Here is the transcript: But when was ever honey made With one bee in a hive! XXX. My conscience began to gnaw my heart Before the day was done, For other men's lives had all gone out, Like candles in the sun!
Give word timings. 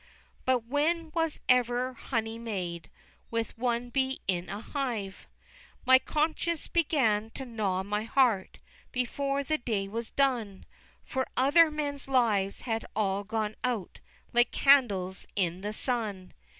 But 0.45 0.63
when 0.65 1.11
was 1.13 1.39
ever 1.47 1.93
honey 1.93 2.39
made 2.39 2.89
With 3.29 3.55
one 3.55 3.91
bee 3.91 4.19
in 4.27 4.49
a 4.49 4.59
hive! 4.59 5.27
XXX. 5.27 5.75
My 5.85 5.99
conscience 5.99 6.67
began 6.67 7.29
to 7.35 7.45
gnaw 7.45 7.83
my 7.83 8.05
heart 8.05 8.57
Before 8.91 9.43
the 9.43 9.59
day 9.59 9.87
was 9.87 10.09
done, 10.09 10.65
For 11.05 11.27
other 11.37 11.69
men's 11.69 12.07
lives 12.07 12.61
had 12.61 12.83
all 12.95 13.23
gone 13.23 13.53
out, 13.63 13.99
Like 14.33 14.49
candles 14.49 15.27
in 15.35 15.61
the 15.61 15.71
sun! 15.71 16.33